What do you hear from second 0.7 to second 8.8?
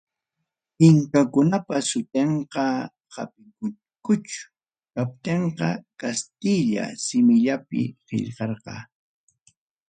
Inkakunapa sutinta hapiykuchkaptinpas, kastilla simillapi qillqarqa.